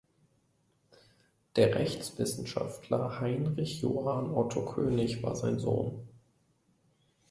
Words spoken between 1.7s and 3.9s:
Rechtswissenschaftler Heinrich